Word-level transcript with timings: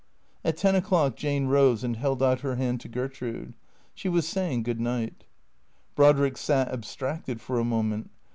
At 0.43 0.57
ten 0.57 0.73
o'clock 0.73 1.15
Jane 1.15 1.45
rose 1.45 1.83
and 1.83 1.95
held 1.95 2.23
out 2.23 2.39
her 2.39 2.55
hand 2.55 2.81
to 2.81 2.87
Gertrude. 2.89 3.53
She 3.93 4.09
was 4.09 4.27
saying 4.27 4.63
good 4.63 4.79
night. 4.81 5.25
Brodrick 5.95 6.37
sat 6.37 6.69
abstracted 6.69 7.39
for 7.39 7.59
a 7.59 7.63
mo 7.63 7.83
ment. 7.83 8.09